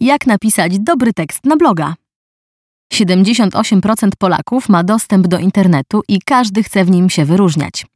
[0.00, 1.94] Jak napisać dobry tekst na bloga?
[2.94, 7.86] 78% Polaków ma dostęp do internetu i każdy chce w nim się wyróżniać.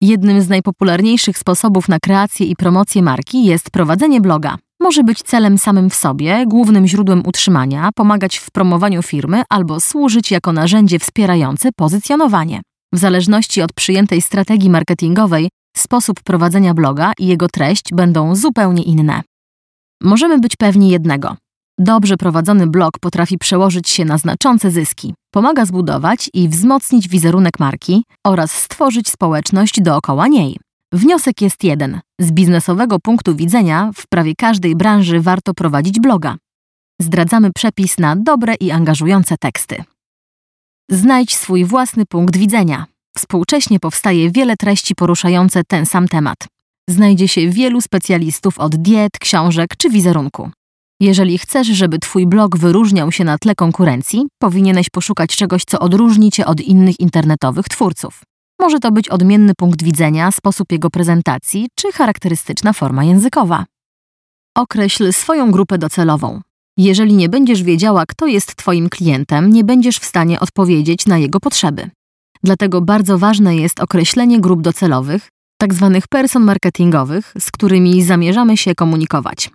[0.00, 4.56] Jednym z najpopularniejszych sposobów na kreację i promocję marki jest prowadzenie bloga.
[4.80, 10.30] Może być celem samym w sobie, głównym źródłem utrzymania, pomagać w promowaniu firmy albo służyć
[10.30, 12.60] jako narzędzie wspierające pozycjonowanie.
[12.92, 19.22] W zależności od przyjętej strategii marketingowej, sposób prowadzenia bloga i jego treść będą zupełnie inne.
[20.02, 21.36] Możemy być pewni jednego.
[21.78, 28.04] Dobrze prowadzony blog potrafi przełożyć się na znaczące zyski, pomaga zbudować i wzmocnić wizerunek marki
[28.26, 30.56] oraz stworzyć społeczność dookoła niej.
[30.92, 32.00] Wniosek jest jeden.
[32.20, 36.36] Z biznesowego punktu widzenia w prawie każdej branży warto prowadzić bloga.
[37.00, 39.84] Zdradzamy przepis na dobre i angażujące teksty.
[40.90, 42.86] Znajdź swój własny punkt widzenia.
[43.16, 46.38] Współcześnie powstaje wiele treści poruszające ten sam temat.
[46.90, 50.50] Znajdzie się wielu specjalistów od diet, książek czy wizerunku.
[51.00, 56.30] Jeżeli chcesz, żeby Twój blog wyróżniał się na tle konkurencji, powinieneś poszukać czegoś, co odróżni
[56.30, 58.22] Cię od innych internetowych twórców.
[58.60, 63.64] Może to być odmienny punkt widzenia, sposób jego prezentacji czy charakterystyczna forma językowa.
[64.56, 66.40] Określ swoją grupę docelową.
[66.76, 71.40] Jeżeli nie będziesz wiedziała, kto jest Twoim klientem, nie będziesz w stanie odpowiedzieć na jego
[71.40, 71.90] potrzeby.
[72.42, 75.28] Dlatego bardzo ważne jest określenie grup docelowych,
[75.60, 75.90] tzw.
[75.94, 79.50] Tak person marketingowych, z którymi zamierzamy się komunikować.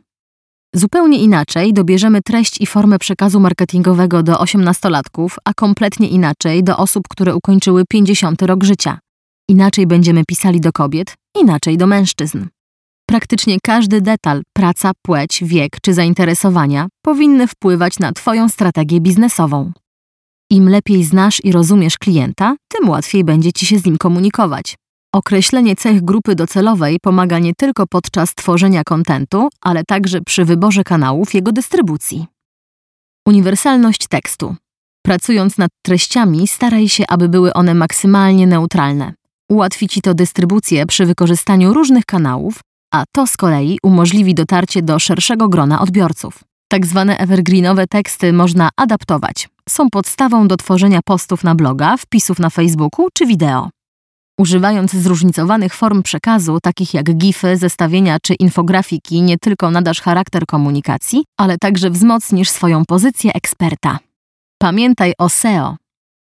[0.75, 7.03] Zupełnie inaczej dobierzemy treść i formę przekazu marketingowego do osiemnastolatków, a kompletnie inaczej do osób,
[7.09, 8.99] które ukończyły 50 rok życia.
[9.49, 12.45] Inaczej będziemy pisali do kobiet, inaczej do mężczyzn.
[13.09, 19.71] Praktycznie każdy detal, praca, płeć, wiek czy zainteresowania powinny wpływać na Twoją strategię biznesową.
[20.51, 24.75] Im lepiej znasz i rozumiesz klienta, tym łatwiej będzie Ci się z nim komunikować.
[25.15, 31.33] Określenie cech grupy docelowej pomaga nie tylko podczas tworzenia kontentu, ale także przy wyborze kanałów
[31.33, 32.25] jego dystrybucji.
[33.27, 34.55] Uniwersalność tekstu.
[35.05, 39.13] Pracując nad treściami, staraj się, aby były one maksymalnie neutralne.
[39.49, 42.59] Ułatwi Ci to dystrybucję przy wykorzystaniu różnych kanałów,
[42.93, 46.39] a to z kolei umożliwi dotarcie do szerszego grona odbiorców.
[46.67, 49.49] Tak zwane evergreenowe teksty można adaptować.
[49.69, 53.69] Są podstawą do tworzenia postów na bloga, wpisów na Facebooku czy wideo.
[54.39, 61.23] Używając zróżnicowanych form przekazu, takich jak gify, zestawienia czy infografiki, nie tylko nadasz charakter komunikacji,
[61.37, 63.99] ale także wzmocnisz swoją pozycję eksperta.
[64.61, 65.75] Pamiętaj o SEO.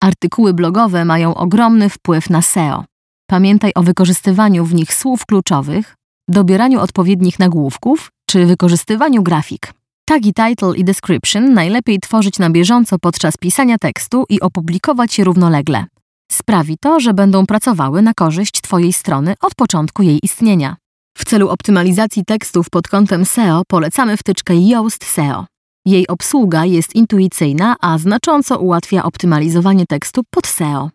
[0.04, 2.86] Artykuły blogowe mają ogromny wpływ na SEO.
[3.30, 5.96] Pamiętaj o wykorzystywaniu w nich słów kluczowych,
[6.30, 9.74] dobieraniu odpowiednich nagłówków czy wykorzystywaniu grafik.
[10.06, 15.86] Tagi title i description najlepiej tworzyć na bieżąco podczas pisania tekstu i opublikować je równolegle.
[16.32, 20.76] Sprawi to, że będą pracowały na korzyść Twojej strony od początku jej istnienia.
[21.18, 25.46] W celu optymalizacji tekstów pod kątem SEO polecamy wtyczkę Yoast SEO.
[25.86, 30.90] Jej obsługa jest intuicyjna, a znacząco ułatwia optymalizowanie tekstu pod SEO.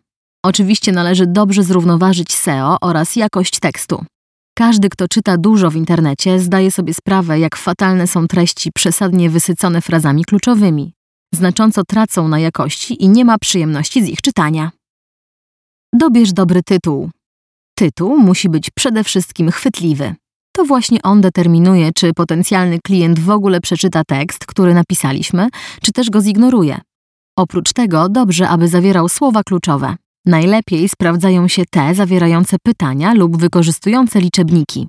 [0.45, 4.05] Oczywiście należy dobrze zrównoważyć SEO oraz jakość tekstu.
[4.57, 9.81] Każdy, kto czyta dużo w internecie, zdaje sobie sprawę, jak fatalne są treści przesadnie wysycone
[9.81, 10.93] frazami kluczowymi.
[11.33, 14.71] Znacząco tracą na jakości i nie ma przyjemności z ich czytania.
[15.93, 17.09] Dobierz dobry tytuł.
[17.77, 20.15] Tytuł musi być przede wszystkim chwytliwy.
[20.55, 25.47] To właśnie on determinuje, czy potencjalny klient w ogóle przeczyta tekst, który napisaliśmy,
[25.81, 26.81] czy też go zignoruje.
[27.37, 29.95] Oprócz tego dobrze, aby zawierał słowa kluczowe.
[30.25, 34.87] Najlepiej sprawdzają się te zawierające pytania lub wykorzystujące liczebniki.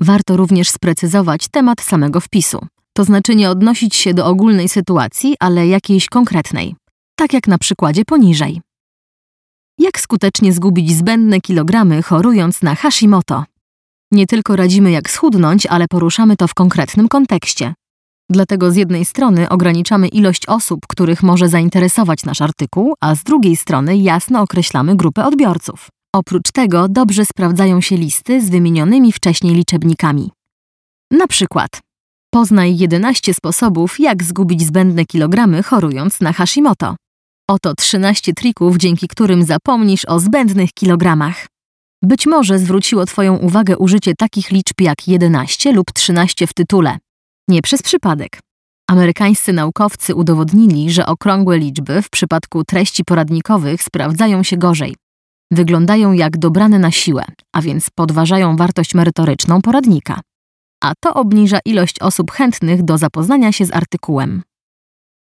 [0.00, 2.66] Warto również sprecyzować temat samego wpisu,
[2.96, 6.74] to znaczy nie odnosić się do ogólnej sytuacji, ale jakiejś konkretnej,
[7.16, 8.60] tak jak na przykładzie poniżej.
[9.80, 13.44] Jak skutecznie zgubić zbędne kilogramy chorując na Hashimoto?
[14.12, 17.74] Nie tylko radzimy jak schudnąć, ale poruszamy to w konkretnym kontekście.
[18.30, 23.56] Dlatego z jednej strony ograniczamy ilość osób, których może zainteresować nasz artykuł, a z drugiej
[23.56, 25.88] strony jasno określamy grupę odbiorców.
[26.14, 30.30] Oprócz tego dobrze sprawdzają się listy z wymienionymi wcześniej liczebnikami.
[31.10, 31.70] Na przykład
[32.30, 36.96] poznaj 11 sposobów, jak zgubić zbędne kilogramy chorując na Hashimoto.
[37.50, 41.46] Oto 13 trików, dzięki którym zapomnisz o zbędnych kilogramach.
[42.02, 46.98] Być może zwróciło Twoją uwagę użycie takich liczb jak 11 lub 13 w tytule.
[47.48, 48.40] Nie przez przypadek.
[48.90, 54.96] Amerykańscy naukowcy udowodnili, że okrągłe liczby w przypadku treści poradnikowych sprawdzają się gorzej.
[55.50, 60.20] Wyglądają jak dobrane na siłę, a więc podważają wartość merytoryczną poradnika.
[60.84, 64.42] A to obniża ilość osób chętnych do zapoznania się z artykułem.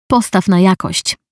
[0.08, 1.23] Postaw na jakość.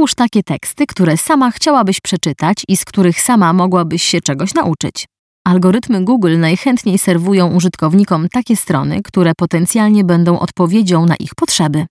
[0.00, 5.06] Twórz takie teksty, które sama chciałabyś przeczytać i z których sama mogłabyś się czegoś nauczyć.
[5.46, 11.86] Algorytmy Google najchętniej serwują użytkownikom takie strony, które potencjalnie będą odpowiedzią na ich potrzeby.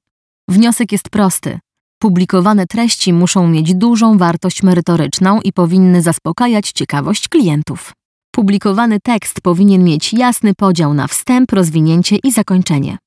[0.47, 1.59] Wniosek jest prosty.
[2.01, 7.93] Publikowane treści muszą mieć dużą wartość merytoryczną i powinny zaspokajać ciekawość klientów.
[8.35, 12.97] Publikowany tekst powinien mieć jasny podział na wstęp, rozwinięcie i zakończenie.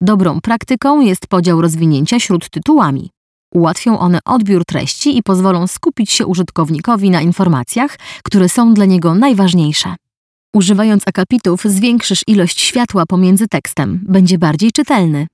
[0.00, 3.10] Dobrą praktyką jest podział rozwinięcia śródtytułami.
[3.54, 9.14] Ułatwią one odbiór treści i pozwolą skupić się użytkownikowi na informacjach, które są dla niego
[9.14, 9.94] najważniejsze.
[10.54, 15.26] Używając akapitów zwiększysz ilość światła pomiędzy tekstem, będzie bardziej czytelny.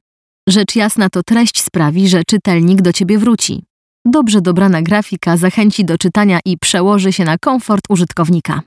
[0.48, 3.62] Rzecz jasna to treść sprawi, że czytelnik do ciebie wróci.
[4.04, 8.62] Dobrze dobrana grafika zachęci do czytania i przełoży się na komfort użytkownika.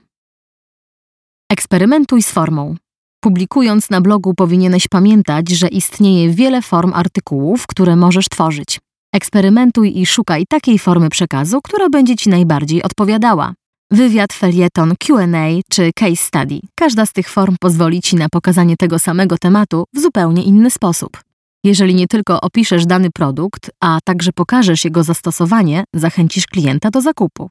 [1.52, 2.76] Eksperymentuj z formą.
[3.20, 8.80] Publikując na blogu powinieneś pamiętać, że istnieje wiele form artykułów, które możesz tworzyć.
[9.12, 13.54] Eksperymentuj i szukaj takiej formy przekazu, która będzie Ci najbardziej odpowiadała.
[13.90, 15.26] Wywiad, felieton, QA
[15.70, 16.60] czy case study.
[16.74, 21.20] Każda z tych form pozwoli Ci na pokazanie tego samego tematu w zupełnie inny sposób.
[21.64, 27.48] Jeżeli nie tylko opiszesz dany produkt, a także pokażesz jego zastosowanie, zachęcisz klienta do zakupu.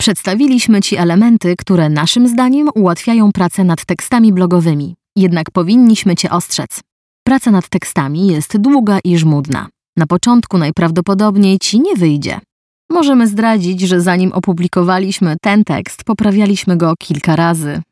[0.00, 4.94] Przedstawiliśmy Ci elementy, które naszym zdaniem ułatwiają pracę nad tekstami blogowymi.
[5.16, 6.80] Jednak powinniśmy Cię ostrzec.
[7.26, 9.73] Praca nad tekstami jest długa i żmudna.
[9.96, 12.40] Na początku najprawdopodobniej Ci nie wyjdzie.
[12.90, 17.82] Możemy zdradzić, że zanim opublikowaliśmy ten tekst, poprawialiśmy go kilka razy.